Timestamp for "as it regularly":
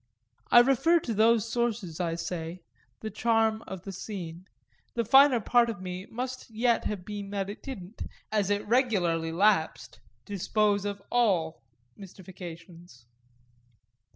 8.31-9.31